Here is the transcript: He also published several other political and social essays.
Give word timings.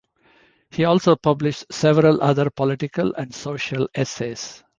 He 0.71 0.83
also 0.85 1.15
published 1.15 1.71
several 1.71 2.23
other 2.23 2.49
political 2.49 3.13
and 3.13 3.31
social 3.31 3.87
essays. 3.93 4.63